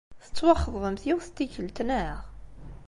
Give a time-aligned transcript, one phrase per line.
[0.23, 2.19] Tettwaxeḍbemt yiwet n tikkelt, naɣ?